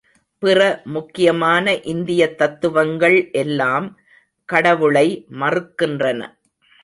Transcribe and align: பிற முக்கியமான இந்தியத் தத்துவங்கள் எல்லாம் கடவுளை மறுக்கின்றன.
பிற 0.43 0.81
முக்கியமான 0.85 1.75
இந்தியத் 1.81 2.37
தத்துவங்கள் 2.37 3.29
எல்லாம் 3.31 3.87
கடவுளை 4.45 5.07
மறுக்கின்றன. 5.39 6.21